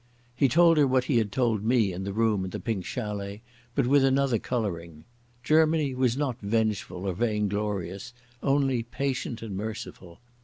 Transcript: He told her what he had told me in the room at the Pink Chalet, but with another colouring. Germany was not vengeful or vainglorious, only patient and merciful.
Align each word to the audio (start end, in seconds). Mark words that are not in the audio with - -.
He 0.35 0.47
told 0.49 0.77
her 0.77 0.87
what 0.87 1.03
he 1.03 1.17
had 1.19 1.31
told 1.31 1.63
me 1.63 1.93
in 1.93 2.05
the 2.05 2.11
room 2.11 2.43
at 2.43 2.49
the 2.49 2.59
Pink 2.59 2.83
Chalet, 2.85 3.43
but 3.75 3.85
with 3.85 4.03
another 4.03 4.39
colouring. 4.39 5.03
Germany 5.43 5.93
was 5.93 6.17
not 6.17 6.41
vengeful 6.41 7.05
or 7.07 7.13
vainglorious, 7.13 8.11
only 8.41 8.81
patient 8.81 9.43
and 9.43 9.55
merciful. 9.55 10.19